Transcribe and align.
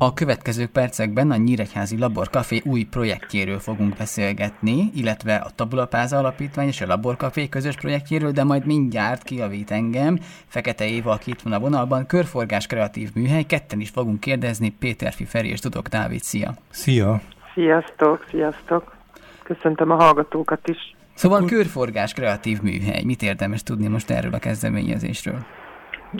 A 0.00 0.14
következő 0.14 0.66
percekben 0.66 1.30
a 1.30 1.36
Nyíregyházi 1.36 1.98
Laborkafé 1.98 2.60
új 2.64 2.82
projektjéről 2.82 3.58
fogunk 3.58 3.96
beszélgetni, 3.96 4.90
illetve 4.94 5.34
a 5.34 5.50
Tabulapáza 5.54 6.18
Alapítvány 6.18 6.66
és 6.66 6.80
a 6.80 6.86
Laborkafé 6.86 7.48
közös 7.48 7.74
projektjéről, 7.74 8.30
de 8.30 8.44
majd 8.44 8.66
mindjárt 8.66 9.22
kiavít 9.22 9.70
engem. 9.70 10.18
Fekete 10.46 10.88
Éva, 10.88 11.10
aki 11.10 11.30
itt 11.30 11.40
van 11.40 11.52
a 11.52 11.58
vonalban, 11.58 12.06
körforgás 12.06 12.66
kreatív 12.66 13.10
műhely, 13.14 13.42
ketten 13.42 13.80
is 13.80 13.90
fogunk 13.90 14.20
kérdezni, 14.20 14.70
Péterfi 14.70 15.24
Feri 15.24 15.48
és 15.48 15.60
Tudok 15.60 15.86
Dávid, 15.86 16.20
szia! 16.20 16.54
Szia! 16.70 17.20
Sziasztok, 17.54 18.24
sziasztok! 18.30 18.96
Köszöntöm 19.42 19.90
a 19.90 19.94
hallgatókat 19.94 20.68
is! 20.68 20.96
Szóval 21.14 21.44
körforgás 21.44 22.12
kreatív 22.12 22.60
műhely, 22.60 23.02
mit 23.02 23.22
érdemes 23.22 23.62
tudni 23.62 23.86
most 23.86 24.10
erről 24.10 24.34
a 24.34 24.38
kezdeményezésről? 24.38 25.46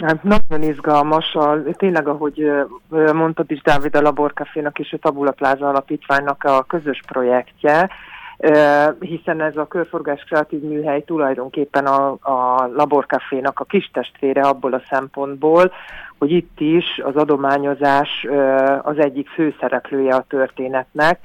Hát 0.01 0.23
nagyon 0.23 0.61
izgalmas, 0.61 1.35
a, 1.35 1.63
tényleg 1.71 2.07
ahogy 2.07 2.51
mondtad 3.13 3.51
is 3.51 3.61
Dávid 3.61 3.95
a 3.95 4.01
Laborcafénak 4.01 4.79
és 4.79 4.93
a 4.93 4.97
Tabula 4.97 5.31
Plaza 5.31 5.69
Alapítványnak 5.69 6.43
a 6.43 6.63
közös 6.63 7.01
projektje, 7.07 7.89
hiszen 8.99 9.41
ez 9.41 9.57
a 9.57 9.67
körforgás 9.67 10.23
kreatív 10.23 10.61
műhely 10.61 11.01
tulajdonképpen 11.01 11.85
a, 11.85 12.11
a 12.11 12.69
Laborcafénak 12.75 13.59
a 13.59 13.63
kis 13.63 13.89
testvére 13.93 14.41
abból 14.41 14.73
a 14.73 14.81
szempontból, 14.89 15.71
hogy 16.17 16.31
itt 16.31 16.59
is 16.59 17.01
az 17.03 17.15
adományozás 17.15 18.27
az 18.81 18.97
egyik 18.97 19.29
főszereplője 19.29 20.15
a 20.15 20.25
történetnek, 20.27 21.19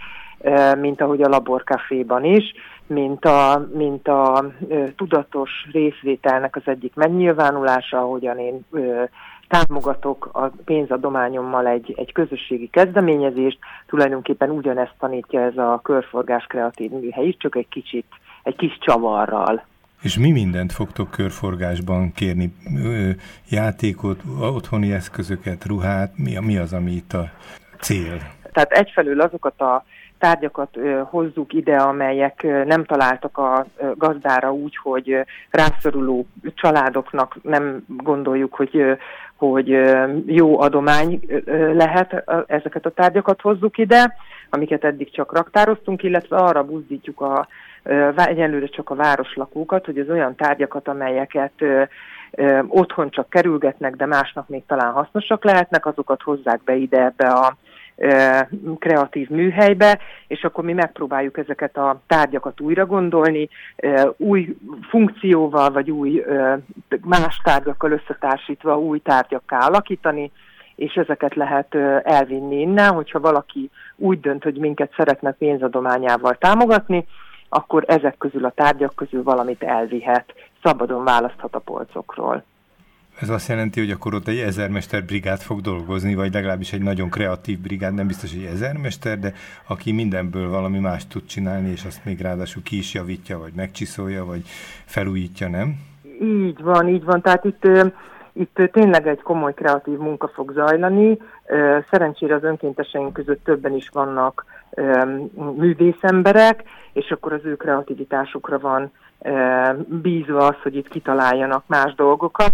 mint 0.78 1.00
ahogy 1.00 1.22
a 1.22 1.28
Laborcaféban 1.28 2.24
is 2.24 2.54
mint 2.86 3.24
a, 3.24 3.68
mint 3.74 4.08
a 4.08 4.52
ö, 4.68 4.84
tudatos 4.96 5.50
részvételnek 5.72 6.56
az 6.56 6.62
egyik 6.64 6.94
megnyilvánulása, 6.94 7.98
ahogyan 7.98 8.38
én 8.38 8.64
ö, 8.70 9.02
támogatok 9.48 10.28
a 10.32 10.50
pénzadományommal 10.64 11.66
egy, 11.66 11.94
egy 11.96 12.12
közösségi 12.12 12.68
kezdeményezést, 12.68 13.58
tulajdonképpen 13.86 14.50
ugyanezt 14.50 14.94
tanítja 14.98 15.40
ez 15.40 15.56
a 15.56 15.80
körforgás 15.82 16.44
kreatív 16.44 16.90
műhely 16.90 17.26
is, 17.26 17.36
csak 17.38 17.56
egy 17.56 17.68
kicsit, 17.68 18.06
egy 18.42 18.56
kis 18.56 18.78
csavarral. 18.80 19.64
És 20.02 20.18
mi 20.18 20.30
mindent 20.30 20.72
fogtok 20.72 21.10
körforgásban 21.10 22.12
kérni? 22.12 22.54
Játékot, 23.48 24.20
otthoni 24.40 24.92
eszközöket, 24.92 25.64
ruhát? 25.64 26.12
Mi, 26.16 26.38
mi 26.40 26.56
az, 26.56 26.72
ami 26.72 26.90
itt 26.90 27.12
a 27.12 27.30
cél? 27.80 28.18
Tehát 28.52 28.70
egyfelől 28.72 29.20
azokat 29.20 29.60
a 29.60 29.84
tárgyakat 30.22 30.78
hozzuk 31.10 31.52
ide, 31.52 31.76
amelyek 31.76 32.42
nem 32.64 32.84
találtak 32.84 33.38
a 33.38 33.66
gazdára 33.94 34.52
úgy, 34.52 34.76
hogy 34.76 35.24
rászoruló 35.50 36.26
családoknak 36.54 37.36
nem 37.42 37.84
gondoljuk, 37.86 38.54
hogy, 38.54 38.98
hogy 39.36 39.68
jó 40.26 40.60
adomány 40.60 41.20
lehet, 41.72 42.24
ezeket 42.46 42.86
a 42.86 42.90
tárgyakat 42.90 43.40
hozzuk 43.40 43.78
ide, 43.78 44.14
amiket 44.50 44.84
eddig 44.84 45.10
csak 45.10 45.32
raktároztunk, 45.32 46.02
illetve 46.02 46.36
arra 46.36 46.64
buzdítjuk 46.64 47.20
a 47.20 47.46
egyelőre 48.16 48.66
csak 48.66 48.90
a 48.90 48.94
városlakókat, 48.94 49.84
hogy 49.84 49.98
az 49.98 50.08
olyan 50.08 50.34
tárgyakat, 50.34 50.88
amelyeket 50.88 51.52
otthon 52.68 53.10
csak 53.10 53.30
kerülgetnek, 53.30 53.96
de 53.96 54.06
másnak 54.06 54.48
még 54.48 54.62
talán 54.66 54.92
hasznosak 54.92 55.44
lehetnek, 55.44 55.86
azokat 55.86 56.22
hozzák 56.22 56.60
be 56.64 56.74
ide 56.74 57.04
ebbe 57.04 57.26
a 57.26 57.56
kreatív 58.78 59.28
műhelybe, 59.28 59.98
és 60.26 60.44
akkor 60.44 60.64
mi 60.64 60.72
megpróbáljuk 60.72 61.38
ezeket 61.38 61.76
a 61.76 62.00
tárgyakat 62.06 62.60
újra 62.60 62.86
gondolni, 62.86 63.48
új 64.16 64.56
funkcióval, 64.88 65.70
vagy 65.70 65.90
új 65.90 66.24
más 67.04 67.40
tárgyakkal 67.44 67.90
összetársítva 67.90 68.78
új 68.78 68.98
tárgyakká 68.98 69.58
alakítani, 69.58 70.30
és 70.74 70.94
ezeket 70.94 71.34
lehet 71.34 71.74
elvinni 72.02 72.60
innen, 72.60 72.92
hogyha 72.92 73.20
valaki 73.20 73.70
úgy 73.96 74.20
dönt, 74.20 74.42
hogy 74.42 74.56
minket 74.56 74.92
szeretne 74.96 75.32
pénzadományával 75.32 76.34
támogatni, 76.34 77.06
akkor 77.48 77.84
ezek 77.86 78.18
közül 78.18 78.44
a 78.44 78.50
tárgyak 78.50 78.94
közül 78.94 79.22
valamit 79.22 79.62
elvihet, 79.62 80.34
szabadon 80.62 81.04
választhat 81.04 81.54
a 81.54 81.58
polcokról. 81.58 82.44
Ez 83.22 83.28
azt 83.28 83.48
jelenti, 83.48 83.80
hogy 83.80 83.90
akkor 83.90 84.14
ott 84.14 84.28
egy 84.28 84.38
ezermester 84.38 85.04
brigád 85.04 85.40
fog 85.40 85.60
dolgozni, 85.60 86.14
vagy 86.14 86.32
legalábbis 86.32 86.72
egy 86.72 86.82
nagyon 86.82 87.10
kreatív 87.10 87.58
brigád, 87.58 87.94
nem 87.94 88.06
biztos, 88.06 88.32
hogy 88.34 88.44
ezermester, 88.44 89.18
de 89.18 89.32
aki 89.66 89.92
mindenből 89.92 90.48
valami 90.50 90.78
más 90.78 91.06
tud 91.06 91.26
csinálni, 91.26 91.70
és 91.70 91.84
azt 91.84 92.04
még 92.04 92.20
ráadásul 92.20 92.62
ki 92.62 92.76
is 92.78 92.94
javítja, 92.94 93.38
vagy 93.38 93.52
megcsiszolja, 93.56 94.24
vagy 94.24 94.42
felújítja, 94.84 95.48
nem? 95.48 95.74
Így 96.20 96.62
van, 96.62 96.88
így 96.88 97.04
van. 97.04 97.20
Tehát 97.20 97.44
itt, 97.44 97.66
itt 98.32 98.60
tényleg 98.72 99.06
egy 99.06 99.22
komoly 99.22 99.54
kreatív 99.54 99.98
munka 99.98 100.28
fog 100.28 100.52
zajlani. 100.52 101.18
Szerencsére 101.90 102.34
az 102.34 102.44
önkénteseink 102.44 103.12
között 103.12 103.44
többen 103.44 103.74
is 103.74 103.88
vannak 103.92 104.44
művészemberek, 105.56 106.62
és 106.92 107.10
akkor 107.10 107.32
az 107.32 107.44
ő 107.44 107.56
kreativitásukra 107.56 108.58
van 108.58 108.90
bízva 109.86 110.46
az, 110.46 110.56
hogy 110.62 110.76
itt 110.76 110.88
kitaláljanak 110.88 111.64
más 111.66 111.94
dolgokat 111.94 112.51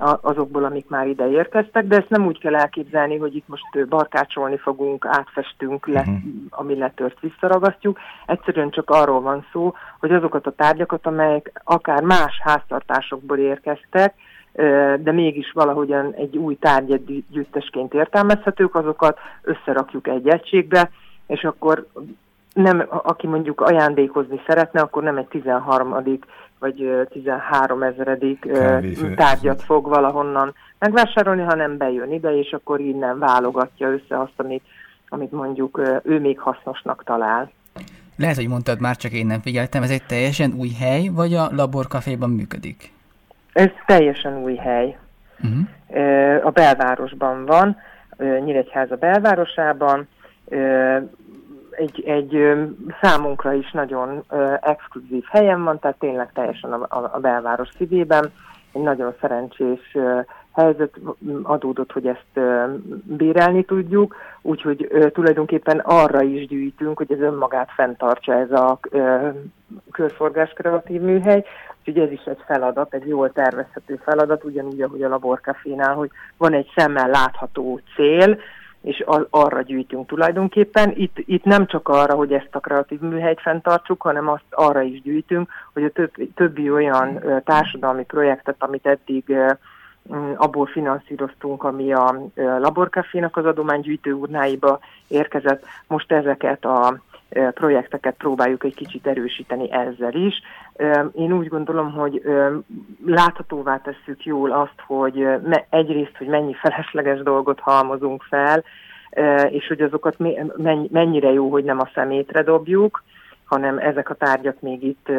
azokból, 0.00 0.64
amik 0.64 0.88
már 0.88 1.06
ide 1.06 1.30
érkeztek, 1.30 1.86
de 1.86 1.96
ezt 1.96 2.08
nem 2.08 2.26
úgy 2.26 2.38
kell 2.38 2.56
elképzelni, 2.56 3.16
hogy 3.16 3.34
itt 3.34 3.48
most 3.48 3.88
barkácsolni 3.88 4.56
fogunk, 4.56 5.06
átfestünk, 5.06 5.86
le, 5.86 6.00
uh-huh. 6.00 6.22
ami 6.50 6.78
letört, 6.78 7.20
visszaragasztjuk. 7.20 7.98
Egyszerűen 8.26 8.70
csak 8.70 8.90
arról 8.90 9.20
van 9.20 9.46
szó, 9.52 9.74
hogy 9.98 10.12
azokat 10.12 10.46
a 10.46 10.52
tárgyakat, 10.52 11.06
amelyek 11.06 11.60
akár 11.64 12.02
más 12.02 12.40
háztartásokból 12.42 13.38
érkeztek, 13.38 14.14
de 14.98 15.12
mégis 15.12 15.52
valahogyan 15.52 16.14
egy 16.14 16.36
új 16.36 16.54
tárgyegyüttesként 16.54 17.94
értelmezhetők, 17.94 18.74
azokat 18.74 19.18
összerakjuk 19.42 20.08
egy 20.08 20.28
egységbe, 20.28 20.90
és 21.26 21.44
akkor 21.44 21.86
nem, 22.52 22.86
aki 22.88 23.26
mondjuk 23.26 23.60
ajándékozni 23.60 24.40
szeretne, 24.46 24.80
akkor 24.80 25.02
nem 25.02 25.16
egy 25.16 25.26
13 25.26 25.92
vagy 26.58 27.06
13 27.10 27.82
ezeredik 27.82 28.46
tárgyat 29.16 29.62
fog 29.62 29.88
valahonnan 29.88 30.54
megvásárolni, 30.78 31.42
hanem 31.42 31.76
bejön 31.76 32.12
ide, 32.12 32.38
és 32.38 32.52
akkor 32.52 32.80
innen 32.80 33.18
válogatja 33.18 33.88
össze 33.88 34.20
azt, 34.20 34.32
amit, 34.36 34.64
amit 35.08 35.32
mondjuk 35.32 36.00
ő 36.02 36.20
még 36.20 36.38
hasznosnak 36.38 37.04
talál. 37.04 37.50
Lehet, 38.16 38.36
hogy 38.36 38.48
mondtad, 38.48 38.80
már 38.80 38.96
csak 38.96 39.12
én 39.12 39.26
nem 39.26 39.40
figyeltem, 39.40 39.82
ez 39.82 39.90
egy 39.90 40.06
teljesen 40.06 40.52
új 40.58 40.70
hely, 40.80 41.08
vagy 41.08 41.34
a 41.34 41.48
laborkaféban 41.56 42.30
működik? 42.30 42.92
Ez 43.52 43.70
teljesen 43.86 44.42
új 44.42 44.54
hely. 44.54 44.98
Uh-huh. 45.42 46.46
A 46.46 46.50
belvárosban 46.50 47.46
van, 47.46 47.76
Nyíregyháza 48.44 48.96
belvárosában, 48.96 50.08
egy, 51.80 52.02
egy 52.06 52.52
számunkra 53.00 53.52
is 53.52 53.70
nagyon 53.70 54.24
exkluzív 54.60 55.24
helyen 55.30 55.64
van, 55.64 55.78
tehát 55.78 55.98
tényleg 55.98 56.32
teljesen 56.32 56.72
a, 56.72 56.86
a, 56.88 57.10
a 57.12 57.18
belváros 57.18 57.68
szívében. 57.76 58.32
Egy 58.72 58.82
nagyon 58.82 59.14
szerencsés 59.20 59.96
helyzet 60.52 60.94
adódott, 61.42 61.92
hogy 61.92 62.06
ezt 62.06 62.40
bérelni 63.04 63.64
tudjuk, 63.64 64.14
úgyhogy 64.42 65.10
tulajdonképpen 65.12 65.78
arra 65.78 66.22
is 66.22 66.46
gyűjtünk, 66.46 66.96
hogy 66.96 67.12
ez 67.12 67.20
önmagát 67.20 67.70
fenntartsa 67.74 68.34
ez 68.34 68.50
a 68.50 68.78
körforgás 69.90 70.50
kreatív 70.50 71.00
műhely, 71.00 71.44
úgyhogy 71.78 71.98
ez 71.98 72.10
is 72.10 72.24
egy 72.24 72.42
feladat, 72.46 72.94
egy 72.94 73.08
jól 73.08 73.32
tervezhető 73.32 74.00
feladat, 74.04 74.44
ugyanúgy, 74.44 74.82
ahogy 74.82 75.02
a 75.02 75.08
laborkafénál, 75.08 75.94
hogy 75.94 76.10
van 76.36 76.54
egy 76.54 76.72
szemmel 76.76 77.08
látható 77.08 77.80
cél, 77.94 78.38
és 78.82 79.04
arra 79.30 79.62
gyűjtünk 79.62 80.06
tulajdonképpen. 80.06 80.92
Itt, 80.96 81.16
itt 81.18 81.44
nem 81.44 81.66
csak 81.66 81.88
arra, 81.88 82.14
hogy 82.14 82.32
ezt 82.32 82.48
a 82.54 82.60
kreatív 82.60 83.00
műhelyt 83.00 83.40
fenntartsuk, 83.40 84.02
hanem 84.02 84.28
azt 84.28 84.44
arra 84.50 84.80
is 84.80 85.02
gyűjtünk, 85.02 85.48
hogy 85.72 85.84
a 85.84 85.90
több, 85.90 86.12
többi 86.34 86.70
olyan 86.70 87.24
társadalmi 87.44 88.04
projektet, 88.04 88.56
amit 88.58 88.86
eddig 88.86 89.36
abból 90.36 90.66
finanszíroztunk, 90.66 91.62
ami 91.64 91.92
a 91.92 92.30
laborkafénak 92.34 93.36
az 93.36 93.44
adománygyűjtő 93.44 94.12
urnáiba 94.12 94.78
érkezett. 95.08 95.64
Most 95.86 96.12
ezeket 96.12 96.64
a 96.64 97.00
projekteket 97.54 98.14
próbáljuk 98.14 98.64
egy 98.64 98.74
kicsit 98.74 99.06
erősíteni 99.06 99.72
ezzel 99.72 100.14
is. 100.14 100.42
Én 101.12 101.32
úgy 101.32 101.48
gondolom, 101.48 101.92
hogy 101.92 102.22
láthatóvá 103.06 103.76
tesszük 103.76 104.24
jól 104.24 104.52
azt, 104.52 104.80
hogy 104.86 105.26
egyrészt, 105.70 106.16
hogy 106.16 106.26
mennyi 106.26 106.54
felesleges 106.54 107.22
dolgot 107.22 107.60
halmozunk 107.60 108.22
fel, 108.22 108.64
és 109.48 109.66
hogy 109.66 109.80
azokat 109.80 110.16
mennyire 110.90 111.32
jó, 111.32 111.50
hogy 111.50 111.64
nem 111.64 111.80
a 111.80 111.90
szemétre 111.94 112.42
dobjuk, 112.42 113.02
hanem 113.44 113.78
ezek 113.78 114.10
a 114.10 114.14
tárgyak 114.14 114.60
még 114.60 114.82
itt 114.82 115.12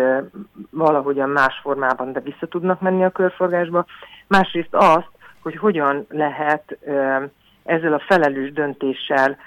valahogyan 0.70 1.30
más 1.30 1.60
formában, 1.62 2.12
de 2.12 2.20
vissza 2.20 2.48
tudnak 2.48 2.82
menni 2.82 3.04
a 3.04 3.10
körforgásba. 3.10 3.86
Másrészt 4.28 4.76
azt, 4.76 5.10
hogy 5.42 5.58
hogyan 5.58 6.06
lehet 6.10 6.78
ezzel 7.64 7.94
a 7.94 8.04
felelős 8.08 8.52
döntéssel 8.52 9.38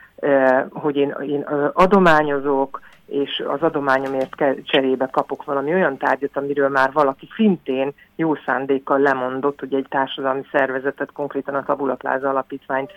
hogy 0.70 0.96
én, 0.96 1.14
én 1.22 1.40
adományozok, 1.72 2.80
és 3.06 3.42
az 3.46 3.62
adományomért 3.62 4.34
cserébe 4.64 5.08
kapok 5.10 5.44
valami 5.44 5.72
olyan 5.72 5.96
tárgyat, 5.96 6.36
amiről 6.36 6.68
már 6.68 6.92
valaki 6.92 7.28
szintén 7.34 7.92
jó 8.16 8.34
szándékkal 8.34 8.98
lemondott, 8.98 9.60
hogy 9.60 9.74
egy 9.74 9.86
társadalmi 9.88 10.44
szervezetet, 10.52 11.12
konkrétan 11.12 11.54
a 11.54 11.62
Tabula 11.62 11.94
Plaza 11.94 12.28
alapítványt 12.28 12.92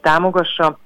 támogassa, 0.00 0.78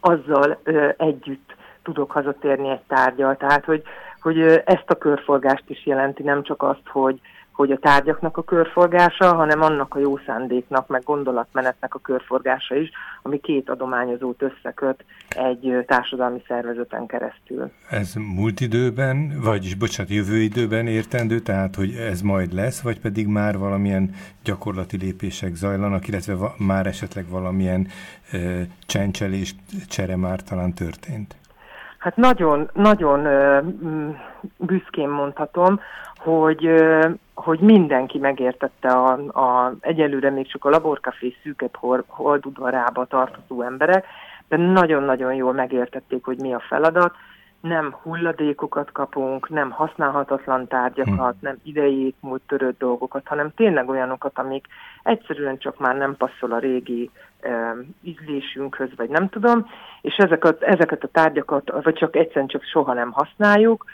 azzal 0.00 0.60
együtt 0.96 1.54
tudok 1.82 2.10
hazatérni 2.10 2.68
egy 2.68 2.82
tárgyal. 2.88 3.36
Tehát, 3.36 3.64
hogy, 3.64 3.82
hogy 4.20 4.40
ezt 4.64 4.90
a 4.90 4.94
körforgást 4.94 5.64
is 5.66 5.86
jelenti, 5.86 6.22
nem 6.22 6.42
csak 6.42 6.62
azt, 6.62 6.88
hogy, 6.88 7.20
hogy 7.54 7.70
a 7.70 7.78
tárgyaknak 7.78 8.36
a 8.36 8.42
körforgása, 8.42 9.34
hanem 9.34 9.62
annak 9.62 9.94
a 9.94 9.98
jó 9.98 10.18
szándéknak, 10.26 10.88
meg 10.88 11.02
gondolatmenetnek 11.02 11.94
a 11.94 11.98
körforgása 11.98 12.74
is, 12.74 12.90
ami 13.22 13.40
két 13.40 13.70
adományozót 13.70 14.42
összeköt 14.42 15.04
egy 15.28 15.84
társadalmi 15.86 16.42
szervezeten 16.46 17.06
keresztül. 17.06 17.70
Ez 17.90 18.14
múlt 18.14 18.60
időben, 18.60 19.40
vagyis 19.42 19.74
bocsánat, 19.74 20.12
jövő 20.12 20.36
időben 20.36 20.86
értendő, 20.86 21.38
tehát 21.38 21.74
hogy 21.74 21.94
ez 21.94 22.20
majd 22.20 22.52
lesz, 22.52 22.80
vagy 22.80 23.00
pedig 23.00 23.26
már 23.26 23.58
valamilyen 23.58 24.10
gyakorlati 24.44 24.96
lépések 24.96 25.54
zajlanak, 25.54 26.08
illetve 26.08 26.34
már 26.58 26.86
esetleg 26.86 27.28
valamilyen 27.28 27.86
e, 28.30 28.38
csencselés, 28.86 29.54
csere 29.88 30.16
már 30.16 30.42
talán 30.42 30.72
történt? 30.74 31.36
Hát 32.04 32.16
nagyon, 32.16 32.70
nagyon 32.72 33.28
büszkén 34.56 35.08
mondhatom, 35.08 35.80
hogy, 36.16 36.68
hogy 37.34 37.58
mindenki 37.58 38.18
megértette 38.18 38.88
a, 38.88 39.12
a 39.12 39.74
egyelőre 39.80 40.30
még 40.30 40.50
csak 40.50 40.64
a 40.64 40.70
laborkafé 40.70 41.36
szűkebb 41.42 41.76
holdudvarába 42.06 43.04
tartozó 43.04 43.62
emberek, 43.62 44.06
de 44.48 44.56
nagyon-nagyon 44.56 45.34
jól 45.34 45.52
megértették, 45.52 46.24
hogy 46.24 46.40
mi 46.40 46.54
a 46.54 46.62
feladat. 46.68 47.14
Nem 47.64 47.94
hulladékokat 48.02 48.92
kapunk, 48.92 49.48
nem 49.48 49.70
használhatatlan 49.70 50.66
tárgyakat, 50.66 51.36
hm. 51.40 51.46
nem 51.46 51.56
idejét 51.62 52.16
múlt 52.20 52.42
törött 52.46 52.78
dolgokat, 52.78 53.26
hanem 53.26 53.52
tényleg 53.56 53.88
olyanokat, 53.88 54.38
amik 54.38 54.66
egyszerűen 55.02 55.58
csak 55.58 55.78
már 55.78 55.96
nem 55.96 56.16
passzol 56.16 56.52
a 56.52 56.58
régi 56.58 57.10
ízlésünkhöz, 58.02 58.88
vagy 58.96 59.08
nem 59.08 59.28
tudom, 59.28 59.66
és 60.00 60.16
ezeket, 60.16 60.62
ezeket 60.62 61.04
a 61.04 61.08
tárgyakat, 61.08 61.82
vagy 61.82 61.94
csak 61.94 62.16
egyszerűen 62.16 62.46
csak 62.46 62.62
soha 62.62 62.92
nem 62.92 63.12
használjuk, 63.12 63.84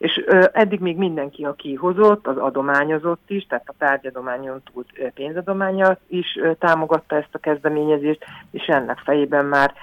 és 0.00 0.24
eddig 0.52 0.80
még 0.80 0.96
mindenki, 0.96 1.44
aki 1.44 1.74
hozott, 1.74 2.26
az 2.26 2.36
adományozott 2.36 3.22
is, 3.26 3.46
tehát 3.46 3.68
a 3.68 3.74
tárgyadományon 3.78 4.62
túl 4.72 4.84
pénzadománya 5.14 5.96
is 6.06 6.38
támogatta 6.58 7.16
ezt 7.16 7.28
a 7.32 7.38
kezdeményezést, 7.38 8.24
és 8.50 8.66
ennek 8.66 8.98
fejében 8.98 9.44
már 9.44 9.74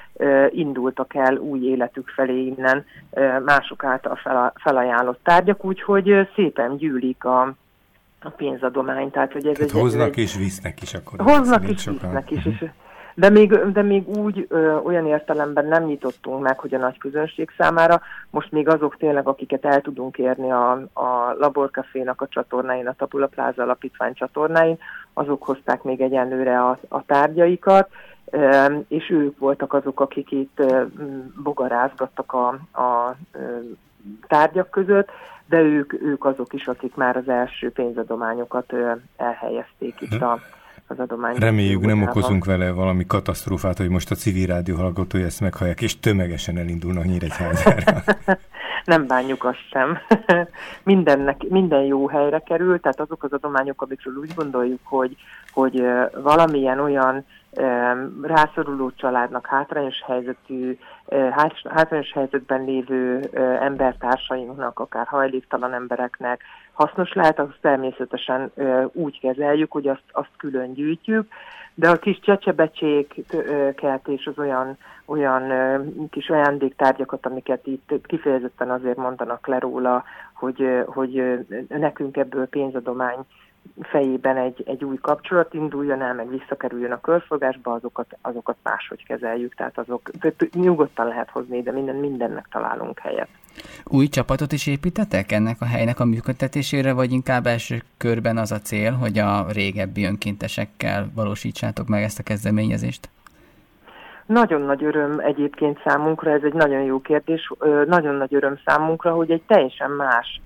indultak 0.50 1.16
el 1.16 1.36
új 1.36 1.60
életük 1.60 2.10
felé 2.10 2.46
innen 2.46 2.86
mások 3.46 3.84
által 3.84 4.16
fel, 4.16 4.54
felajánlott 4.56 5.19
tárgyak, 5.24 5.66
úgyhogy 5.66 6.30
szépen 6.36 6.78
gyűlik 6.78 7.24
a, 7.24 7.42
a 8.22 8.30
pénzadomány. 8.30 9.12
Tehát, 9.12 9.31
hogy 9.31 9.48
ez 9.48 9.54
tehát 9.54 9.74
egy, 9.74 9.81
hoznak 9.81 10.08
egy, 10.08 10.18
és 10.18 10.36
visznek 10.38 10.81
is 10.81 10.94
akkor. 10.94 11.19
Hoznak 11.19 11.68
és 11.68 11.86
visznek 11.86 12.31
is, 12.31 12.46
és 12.46 12.66
de 13.19 13.30
még, 13.30 13.54
de 13.72 13.81
még 13.81 14.08
úgy 14.08 14.46
ö, 14.50 14.75
olyan 14.75 15.06
értelemben 15.06 15.66
nem 15.66 15.84
nyitottunk 15.84 16.42
meg, 16.42 16.60
hogy 16.60 16.74
a 16.74 16.78
nagy 16.78 16.98
közönség 16.98 17.50
számára. 17.58 18.02
Most 18.30 18.52
még 18.52 18.68
azok 18.68 18.98
tényleg, 18.98 19.28
akiket 19.28 19.66
el 19.66 19.81
tudunk 19.81 20.18
érni 20.18 20.52
a, 20.52 20.72
a 20.94 21.36
Laborcafénak 21.40 22.22
a 22.22 22.28
csatornáin, 22.28 22.88
a 22.88 22.94
Tabula 22.94 23.28
Plaza 23.28 23.64
alapítvány 23.64 24.14
csatornáin, 24.14 24.78
azok 25.14 25.44
hozták 25.44 25.84
még 25.84 26.02
egyenlőre 26.02 26.60
a, 26.62 26.80
a 26.88 27.06
tárgyaikat, 27.06 27.90
és 28.88 29.10
ők 29.10 29.40
voltak 29.40 29.74
azok, 29.74 30.00
akik 30.00 30.31
itt 30.31 30.64
bogarázgattak 31.44 32.34
a, 32.34 32.48
a 32.81 33.16
tárgyak 34.28 34.69
között, 34.69 35.10
de 35.46 35.62
ők, 35.62 35.94
ők 36.02 36.25
azok 36.25 36.54
is, 36.54 36.68
akik 36.68 36.96
már 36.96 37.18
az 37.18 37.30
első 37.30 37.72
pénzadományokat 37.72 38.74
elhelyezték 39.16 40.02
itt 40.02 40.22
a 40.22 40.40
az 40.88 41.00
adomány. 41.00 41.36
Reméljük 41.36 41.86
nem 41.86 42.01
okozunk 42.01 42.45
vele 42.45 42.72
valami 42.72 43.06
katasztrófát, 43.06 43.78
hogy 43.78 43.89
most 43.89 44.12
a 44.12 44.16
civil 44.16 44.48
rádió 44.48 44.75
hallgatói 44.75 45.24
ezt 45.24 45.42
meghallják, 45.42 45.81
és 45.81 46.00
tömegesen 46.00 46.57
elindulnak 46.57 47.06
Nyíregyházára. 47.06 48.04
nem 48.86 49.07
bánjuk 49.07 49.44
azt 49.44 49.69
sem. 49.69 49.98
Mindennek, 50.84 51.42
minden 51.50 51.81
jó 51.81 52.07
helyre 52.07 52.39
kerül, 52.39 52.80
tehát 52.80 53.00
azok 53.00 53.24
az 53.24 53.34
adományok, 53.34 53.81
amikről 53.81 54.16
úgy 54.16 54.31
gondoljuk, 54.36 54.80
hogy, 54.84 55.16
hogy 55.51 55.84
valamilyen 56.22 56.80
olyan 56.80 57.25
rászoruló 58.22 58.92
családnak, 58.95 59.45
hátrányos 59.45 60.04
helyzetű, 60.06 60.78
hátrányos 61.69 62.12
helyzetben 62.13 62.63
lévő 62.63 63.19
embertársainknak, 63.62 64.80
akár 64.80 65.07
hajléktalan 65.07 65.74
embereknek 65.74 66.42
hasznos 66.77 67.13
lehet, 67.13 67.39
azt 67.39 67.57
természetesen 67.62 68.51
úgy 68.94 69.19
kezeljük, 69.19 69.71
hogy 69.71 69.88
azt, 69.88 70.03
azt 70.12 70.31
külön 70.38 70.74
gyűjtjük, 70.74 71.27
de 71.74 71.89
a 71.89 72.00
kis 72.00 72.19
csecsebecséket 72.19 74.07
és 74.07 74.25
az 74.25 74.39
olyan, 74.39 74.77
olyan 75.06 75.51
kis 76.09 76.29
ajándéktárgyakat, 76.29 77.25
amiket 77.25 77.68
itt 77.68 77.94
kifejezetten 78.03 78.71
azért 78.71 78.97
mondanak 78.97 79.47
le 79.47 79.59
róla, 79.59 80.03
hogy, 80.33 80.83
hogy 80.85 81.45
nekünk 81.68 82.18
ebből 82.18 82.47
pénzadomány 82.47 83.25
fejében 83.81 84.38
egy, 84.38 84.63
egy 84.65 84.83
új 84.83 84.97
kapcsolat 85.01 85.53
induljon 85.53 86.01
el, 86.01 86.13
meg 86.13 86.30
visszakerüljön 86.30 86.91
a 86.91 87.01
körforgásba, 87.01 87.73
azokat, 87.73 88.18
azokat 88.21 88.57
máshogy 88.63 89.06
kezeljük, 89.06 89.56
tehát 89.56 89.77
azok 89.77 90.12
nyugodtan 90.53 91.07
lehet 91.07 91.30
hozni, 91.30 91.62
de 91.62 91.71
minden, 91.71 91.95
mindennek 91.95 92.47
találunk 92.51 93.00
helyet. 93.00 93.30
Új 93.86 94.07
csapatot 94.07 94.51
is 94.51 94.68
építetek 94.68 95.31
ennek 95.31 95.57
a 95.59 95.65
helynek 95.65 96.00
a 96.00 96.06
működtetésére, 96.06 96.94
vagy 96.94 97.12
inkább 97.12 97.45
első 97.45 97.81
körben 97.98 98.38
az 98.38 98.51
a 98.51 98.59
cél, 98.59 98.92
hogy 98.92 99.18
a 99.18 99.45
régebbi 99.51 100.06
önkéntesekkel 100.06 101.12
valósítsátok 101.15 101.88
meg 101.88 102.04
ezt 102.04 102.19
a 102.19 102.24
kezdeményezést? 102.24 103.09
Nagyon 104.25 104.62
nagy 104.62 104.83
öröm 104.83 105.19
egyébként 105.19 105.80
számunkra, 105.86 106.31
ez 106.31 106.42
egy 106.44 106.54
nagyon 106.54 106.81
jó 106.81 107.01
kérdés, 107.01 107.54
nagyon 107.86 108.15
nagy 108.15 108.33
öröm 108.36 108.59
számunkra, 108.65 109.12
hogy 109.12 109.31
egy 109.31 109.44
teljesen 109.48 109.92
más 109.92 110.42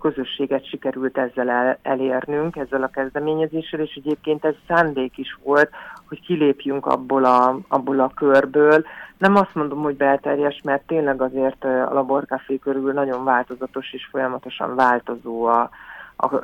közösséget 0.00 0.68
sikerült 0.68 1.18
ezzel 1.18 1.50
el, 1.50 1.78
elérnünk, 1.82 2.56
ezzel 2.56 2.82
a 2.82 2.88
kezdeményezéssel, 2.88 3.80
és 3.80 3.94
egyébként 3.94 4.44
ez 4.44 4.54
szándék 4.68 5.18
is 5.18 5.38
volt, 5.42 5.70
hogy 6.14 6.26
kilépjünk 6.26 6.86
abból 6.86 7.24
a, 7.24 7.58
abból 7.68 8.00
a 8.00 8.10
körből. 8.14 8.84
Nem 9.18 9.34
azt 9.34 9.54
mondom, 9.54 9.82
hogy 9.82 9.96
belterjes, 9.96 10.60
mert 10.64 10.86
tényleg 10.86 11.22
azért 11.22 11.64
a 11.64 11.92
laborkafé 11.92 12.58
körül 12.58 12.92
nagyon 12.92 13.24
változatos 13.24 13.92
és 13.92 14.08
folyamatosan 14.10 14.74
változó 14.74 15.44
a, 15.44 15.70
a, 16.16 16.34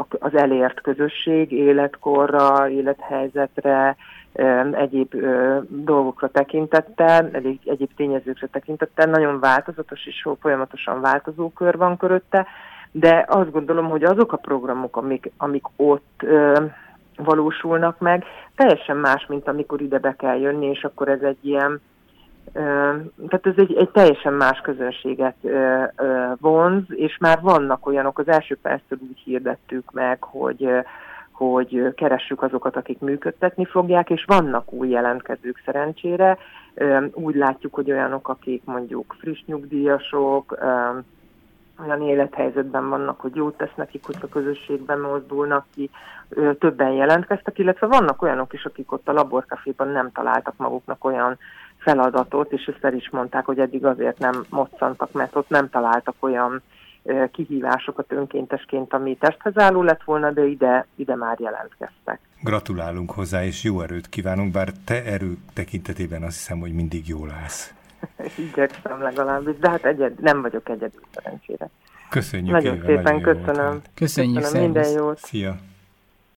a, 0.00 0.06
az 0.18 0.34
elért 0.34 0.80
közösség 0.80 1.52
életkorra, 1.52 2.68
élethelyzetre, 2.68 3.96
egyéb 4.72 5.14
dolgokra 5.68 6.28
tekintettel, 6.28 7.28
egyéb, 7.32 7.58
egyéb 7.64 7.90
tényezőkre 7.96 8.46
tekintettel, 8.46 9.06
nagyon 9.06 9.40
változatos 9.40 10.06
és 10.06 10.28
folyamatosan 10.40 11.00
változó 11.00 11.50
kör 11.50 11.76
van 11.76 11.96
körötte, 11.96 12.46
de 12.90 13.24
azt 13.28 13.50
gondolom, 13.50 13.88
hogy 13.88 14.04
azok 14.04 14.32
a 14.32 14.36
programok, 14.36 14.96
amik, 14.96 15.30
amik 15.36 15.64
ott 15.76 16.26
valósulnak 17.18 17.98
meg, 17.98 18.24
teljesen 18.56 18.96
más, 18.96 19.26
mint 19.26 19.48
amikor 19.48 19.80
ide 19.80 19.98
be 19.98 20.14
kell 20.18 20.40
jönni, 20.40 20.66
és 20.66 20.84
akkor 20.84 21.08
ez 21.08 21.20
egy 21.22 21.38
ilyen, 21.40 21.80
tehát 23.28 23.46
ez 23.46 23.54
egy, 23.56 23.76
egy 23.76 23.90
teljesen 23.90 24.32
más 24.32 24.60
közönséget 24.60 25.36
vonz, 26.40 26.82
és 26.88 27.18
már 27.18 27.40
vannak 27.40 27.86
olyanok, 27.86 28.18
az 28.18 28.28
első 28.28 28.58
perctől 28.62 28.98
úgy 29.02 29.18
hirdettük 29.24 29.92
meg, 29.92 30.22
hogy 30.22 30.68
hogy 31.38 31.94
keressük 31.94 32.42
azokat, 32.42 32.76
akik 32.76 32.98
működtetni 32.98 33.64
fogják, 33.64 34.10
és 34.10 34.24
vannak 34.24 34.72
új 34.72 34.88
jelentkezők 34.88 35.62
szerencsére. 35.64 36.38
Úgy 37.12 37.34
látjuk, 37.34 37.74
hogy 37.74 37.90
olyanok, 37.90 38.28
akik 38.28 38.62
mondjuk 38.64 39.16
friss 39.18 39.42
nyugdíjasok, 39.46 40.58
olyan 41.86 42.02
élethelyzetben 42.02 42.88
vannak, 42.88 43.20
hogy 43.20 43.34
jót 43.34 43.56
tesz 43.56 43.74
nekik, 43.74 44.04
hogy 44.04 44.16
a 44.20 44.28
közösségben 44.28 45.00
mozdulnak 45.00 45.66
ki, 45.74 45.90
többen 46.58 46.92
jelentkeztek, 46.92 47.58
illetve 47.58 47.86
vannak 47.86 48.22
olyanok 48.22 48.52
is, 48.52 48.64
akik 48.64 48.92
ott 48.92 49.08
a 49.08 49.12
laborkaféban 49.12 49.88
nem 49.88 50.12
találtak 50.12 50.54
maguknak 50.56 51.04
olyan 51.04 51.38
feladatot, 51.78 52.52
és 52.52 52.64
ezt 52.66 52.84
el 52.84 52.94
is 52.94 53.10
mondták, 53.10 53.44
hogy 53.44 53.58
eddig 53.58 53.84
azért 53.84 54.18
nem 54.18 54.44
moccantak, 54.50 55.12
mert 55.12 55.36
ott 55.36 55.48
nem 55.48 55.70
találtak 55.70 56.14
olyan 56.20 56.62
kihívásokat 57.32 58.12
önkéntesként, 58.12 58.94
ami 58.94 59.16
testhez 59.16 59.58
álló 59.58 59.82
lett 59.82 60.02
volna, 60.04 60.30
de 60.30 60.46
ide, 60.46 60.86
ide 60.94 61.16
már 61.16 61.40
jelentkeztek. 61.40 62.20
Gratulálunk 62.42 63.10
hozzá, 63.10 63.44
és 63.44 63.64
jó 63.64 63.80
erőt 63.80 64.08
kívánunk, 64.08 64.52
bár 64.52 64.68
te 64.84 65.04
erő 65.04 65.36
tekintetében 65.54 66.22
azt 66.22 66.36
hiszem, 66.36 66.60
hogy 66.60 66.72
mindig 66.72 67.08
jól 67.08 67.30
állsz. 67.30 67.74
Igyekszem 68.52 69.02
legalábbis, 69.02 69.58
de 69.58 69.70
hát 69.70 69.84
egyed, 69.84 70.20
nem 70.20 70.42
vagyok 70.42 70.68
egyedül 70.68 71.00
szerencsére. 71.14 71.68
Köszönjük 72.10 72.50
Nagyon 72.50 72.74
éve, 72.74 72.84
szépen 72.86 73.02
nagyon 73.02 73.20
köszönöm. 73.20 73.80
Köszönjük, 73.94 74.42
köszönöm 74.42 74.62
minden 74.62 74.90
jót. 74.90 75.18
Szia. 75.18 75.56